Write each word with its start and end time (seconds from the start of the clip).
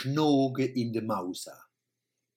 Schnoge 0.00 0.64
in 0.64 0.92
de 0.92 1.02
Mauser. 1.02 1.60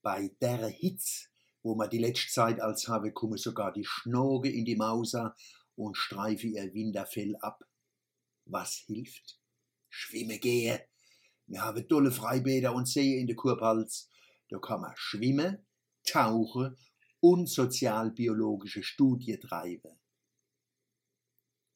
Bei 0.02 0.32
der 0.42 0.68
Hitz, 0.68 1.30
wo 1.62 1.76
man 1.76 1.92
die 1.92 2.00
letzte 2.00 2.32
Zeit 2.32 2.60
als 2.60 2.88
habe, 2.88 3.12
komme 3.12 3.38
sogar 3.38 3.72
die 3.72 3.86
Schnoge 3.86 4.50
in 4.50 4.66
die 4.66 4.76
Mauser 4.76 5.36
und 5.76 5.96
streife 5.96 6.48
ihr 6.48 6.74
Winterfell 6.74 7.36
ab. 7.36 7.64
Was 8.46 8.78
hilft? 8.88 9.40
Schwimme 9.90 10.40
gehe. 10.40 10.88
Wir 11.46 11.62
haben 11.62 11.88
tolle 11.88 12.12
Freibäder 12.12 12.74
und 12.74 12.88
Seen 12.88 13.20
in 13.20 13.28
der 13.28 13.36
Kurpals. 13.36 14.10
Da 14.50 14.58
kann 14.58 14.82
man 14.82 14.94
schwimmen, 14.96 15.64
tauchen 16.04 16.76
und 17.20 17.48
sozialbiologische 17.48 18.82
Studie 18.82 19.38
treiben. 19.38 20.00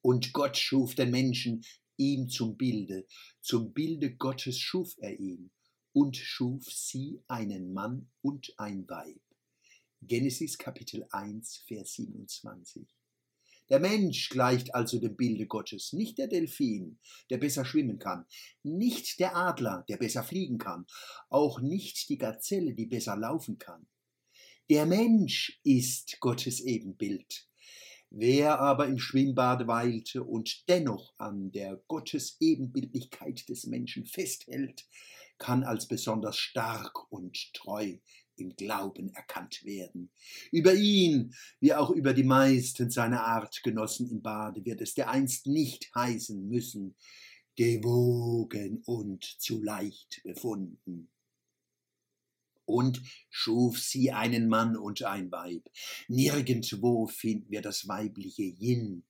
Und 0.01 0.33
Gott 0.33 0.57
schuf 0.57 0.95
den 0.95 1.11
Menschen 1.11 1.63
ihm 1.95 2.27
zum 2.27 2.57
Bilde, 2.57 3.05
zum 3.39 3.71
Bilde 3.71 4.15
Gottes 4.15 4.57
schuf 4.57 4.95
er 4.97 5.19
ihn 5.19 5.51
und 5.95 6.17
schuf 6.17 6.65
sie 6.65 7.23
einen 7.29 7.71
Mann 7.71 8.09
und 8.21 8.53
ein 8.57 8.85
Weib. 8.89 9.21
Genesis 10.01 10.57
Kapitel 10.57 11.07
1, 11.09 11.63
Vers 11.65 11.93
27. 11.93 12.85
Der 13.69 13.79
Mensch 13.79 14.27
gleicht 14.27 14.75
also 14.75 14.99
dem 14.99 15.15
Bilde 15.15 15.47
Gottes, 15.47 15.93
nicht 15.93 16.17
der 16.17 16.27
Delfin, 16.27 16.99
der 17.29 17.37
besser 17.37 17.63
schwimmen 17.63 17.97
kann, 17.97 18.25
nicht 18.61 19.21
der 19.21 19.37
Adler, 19.37 19.85
der 19.87 19.95
besser 19.95 20.23
fliegen 20.23 20.57
kann, 20.57 20.85
auch 21.29 21.61
nicht 21.61 22.09
die 22.09 22.17
Gazelle, 22.17 22.73
die 22.73 22.87
besser 22.87 23.15
laufen 23.15 23.57
kann. 23.57 23.87
Der 24.69 24.85
Mensch 24.85 25.61
ist 25.63 26.19
Gottes 26.19 26.59
Ebenbild. 26.59 27.47
Wer 28.09 28.59
aber 28.59 28.87
im 28.87 28.99
Schwimmbad 28.99 29.65
weilte 29.65 30.25
und 30.25 30.67
dennoch 30.67 31.13
an 31.17 31.53
der 31.53 31.81
Gottesebenbildlichkeit 31.87 33.47
des 33.47 33.65
Menschen 33.65 34.05
festhält, 34.05 34.85
kann 35.37 35.63
als 35.63 35.87
besonders 35.87 36.37
stark 36.37 37.11
und 37.11 37.53
treu 37.53 37.97
im 38.37 38.55
Glauben 38.55 39.09
erkannt 39.13 39.63
werden. 39.63 40.11
Über 40.51 40.73
ihn, 40.73 41.33
wie 41.59 41.73
auch 41.73 41.89
über 41.89 42.13
die 42.13 42.23
meisten 42.23 42.89
seiner 42.89 43.23
Artgenossen 43.23 44.09
im 44.09 44.21
Bade, 44.21 44.65
wird 44.65 44.81
es 44.81 44.93
dereinst 44.93 45.47
nicht 45.47 45.89
heißen 45.95 46.47
müssen, 46.47 46.95
gewogen 47.55 48.83
und 48.85 49.23
zu 49.23 49.61
leicht 49.61 50.21
befunden. 50.23 51.09
Und 52.65 53.01
schuf 53.29 53.79
sie 53.79 54.11
einen 54.11 54.49
Mann 54.49 54.75
und 54.75 55.03
ein 55.03 55.31
Weib. 55.31 55.69
Nirgendwo 56.07 57.07
finden 57.07 57.51
wir 57.51 57.61
das 57.61 57.87
weibliche 57.87 58.43
Yin 58.43 59.05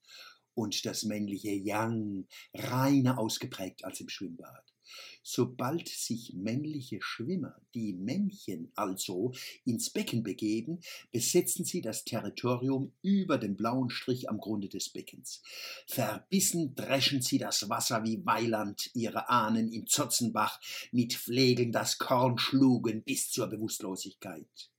und 0.53 0.85
das 0.85 1.03
männliche 1.03 1.51
Yang 1.51 2.27
reiner 2.53 3.17
ausgeprägt 3.17 3.85
als 3.85 4.01
im 4.01 4.09
Schwimmbad. 4.09 4.74
Sobald 5.23 5.87
sich 5.89 6.33
männliche 6.33 7.01
Schwimmer, 7.01 7.59
die 7.73 7.93
Männchen 7.93 8.71
also, 8.75 9.33
ins 9.63 9.89
Becken 9.89 10.23
begeben, 10.23 10.79
besetzen 11.11 11.65
sie 11.65 11.81
das 11.81 12.03
Territorium 12.03 12.93
über 13.01 13.37
dem 13.37 13.55
blauen 13.55 13.89
Strich 13.89 14.29
am 14.29 14.37
Grunde 14.37 14.69
des 14.69 14.89
Beckens. 14.89 15.41
Verbissen 15.87 16.75
dreschen 16.75 17.21
sie 17.21 17.37
das 17.37 17.69
Wasser 17.69 18.03
wie 18.03 18.25
Weiland 18.25 18.91
ihre 18.93 19.29
Ahnen 19.29 19.71
im 19.71 19.87
Zotzenbach 19.87 20.59
mit 20.91 21.13
Flegeln 21.13 21.71
das 21.71 21.97
Korn 21.97 22.37
schlugen 22.37 23.03
bis 23.03 23.31
zur 23.31 23.47
Bewusstlosigkeit 23.47 24.69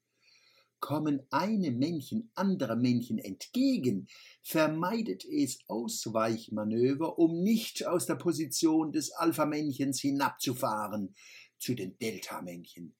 kommen 0.81 1.27
einem 1.31 1.79
Männchen 1.79 2.31
andere 2.35 2.77
Männchen 2.77 3.19
entgegen, 3.19 4.09
vermeidet 4.43 5.25
es 5.25 5.59
Ausweichmanöver, 5.67 7.19
um 7.19 7.43
nicht 7.43 7.87
aus 7.87 8.07
der 8.07 8.17
Position 8.17 8.93
des 8.93 9.13
Alpha-Männchens 9.13 10.01
hinabzufahren 10.01 11.15
zu 11.59 11.75
den 11.75 11.99
Delta-Männchen. 11.99 12.95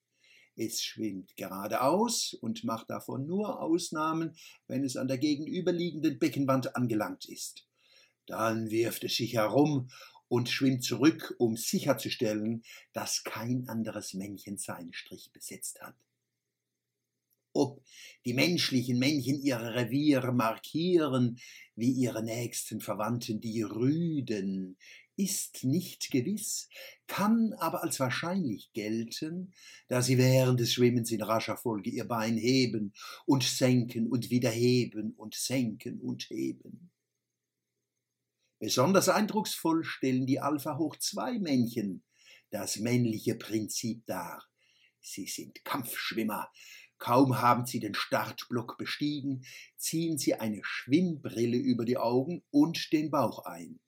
Es 0.57 0.83
schwimmt 0.83 1.37
geradeaus 1.37 2.33
und 2.41 2.65
macht 2.65 2.89
davon 2.89 3.27
nur 3.27 3.61
Ausnahmen, 3.61 4.37
wenn 4.67 4.85
es 4.85 4.97
an 4.97 5.07
der 5.07 5.19
gegenüberliegenden 5.19 6.19
Beckenwand 6.19 6.75
angelangt 6.75 7.29
ist. 7.29 7.69
Dann 8.27 8.71
wirft 8.71 9.05
es 9.05 9.17
sich 9.17 9.35
herum 9.35 9.91
und 10.29 10.49
schwimmt 10.49 10.83
zurück, 10.83 11.35
um 11.39 11.57
sicherzustellen, 11.57 12.63
dass 12.95 13.23
kein 13.23 13.69
anderes 13.69 14.15
Männchen 14.15 14.57
seinen 14.57 14.95
Strich 14.95 15.31
besetzt 15.33 15.81
hat 15.83 15.95
ob 17.57 17.83
die 18.25 18.35
menschlichen 18.35 18.99
Männchen 18.99 19.41
ihre 19.41 19.75
Reviere 19.75 20.33
markieren, 20.33 21.39
wie 21.75 21.91
ihre 21.91 22.23
nächsten 22.23 22.81
Verwandten 22.81 23.41
die 23.41 23.63
Rüden, 23.63 24.77
ist 25.17 25.65
nicht 25.65 26.11
gewiss, 26.11 26.69
kann 27.07 27.55
aber 27.55 27.83
als 27.83 27.99
wahrscheinlich 27.99 28.73
gelten, 28.75 29.55
da 29.89 30.03
sie 30.03 30.19
während 30.19 30.61
des 30.61 30.73
Schwimmens 30.73 31.11
in 31.11 31.23
rascher 31.23 31.57
Folge 31.57 31.91
ihr 31.91 32.05
Bein 32.05 32.37
heben 32.37 32.93
und 33.25 33.43
senken 33.43 34.09
und 34.09 34.31
wieder 34.31 34.51
heben 34.51 35.13
und 35.13 35.35
senken 35.35 36.01
und 36.01 36.25
heben. 36.29 36.91
Besonders 38.59 39.09
eindrucksvoll 39.09 39.85
stellen 39.85 40.27
die 40.27 40.41
Alpha 40.41 40.77
hoch 40.77 40.97
zwei 40.97 41.39
Männchen 41.39 42.03
das 42.51 42.79
männliche 42.79 43.35
Prinzip 43.35 44.05
dar. 44.07 44.45
Sie 45.07 45.27
sind 45.27 45.65
Kampfschwimmer, 45.65 46.51
Kaum 46.99 47.41
haben 47.41 47.67
sie 47.67 47.79
den 47.79 47.95
Startblock 47.95 48.79
bestiegen, 48.79 49.45
ziehen 49.77 50.19
sie 50.19 50.35
eine 50.35 50.61
Schwimmbrille 50.65 51.59
über 51.59 51.85
die 51.85 51.99
Augen 51.99 52.43
und 52.51 52.93
den 52.93 53.11
Bauch 53.11 53.45
ein. 53.45 53.81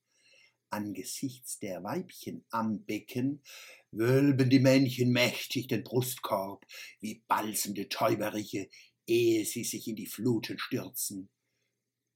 Angesichts 0.71 1.59
der 1.59 1.83
Weibchen 1.83 2.45
am 2.51 2.85
Becken 2.85 3.43
wölben 3.91 4.51
die 4.51 4.61
Männchen 4.61 5.11
mächtig 5.11 5.69
den 5.69 5.83
Brustkorb 5.83 6.67
wie 7.01 7.23
balsende 7.27 7.89
Täuberiche, 7.89 8.69
ehe 9.07 9.47
sie 9.47 9.65
sich 9.65 9.89
in 9.89 9.97
die 9.97 10.07
Fluten 10.07 10.59
stürzen. 10.59 11.31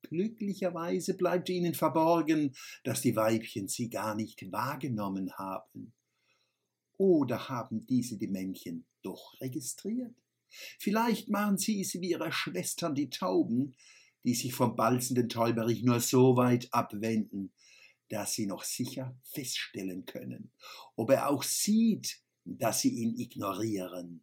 Glücklicherweise 0.02 1.16
bleibt 1.16 1.48
ihnen 1.48 1.74
verborgen, 1.74 2.54
dass 2.84 3.00
die 3.00 3.16
Weibchen 3.16 3.68
sie 3.68 3.88
gar 3.88 4.14
nicht 4.14 4.52
wahrgenommen 4.52 5.32
haben. 5.38 5.94
Oder 7.02 7.48
haben 7.48 7.84
diese 7.84 8.16
die 8.16 8.28
Männchen 8.28 8.86
doch 9.02 9.34
registriert? 9.40 10.14
Vielleicht 10.78 11.28
machen 11.28 11.58
sie 11.58 11.80
es 11.80 11.94
wie 11.94 12.10
ihre 12.10 12.30
Schwestern 12.30 12.94
die 12.94 13.10
Tauben, 13.10 13.74
die 14.22 14.36
sich 14.36 14.54
vom 14.54 14.76
balzenden 14.76 15.28
Täuberich 15.28 15.82
nur 15.82 15.98
so 15.98 16.36
weit 16.36 16.72
abwenden, 16.72 17.52
dass 18.08 18.34
sie 18.34 18.46
noch 18.46 18.62
sicher 18.62 19.18
feststellen 19.24 20.04
können, 20.04 20.52
ob 20.94 21.10
er 21.10 21.28
auch 21.28 21.42
sieht, 21.42 22.20
dass 22.44 22.82
sie 22.82 22.90
ihn 22.90 23.18
ignorieren. 23.18 24.22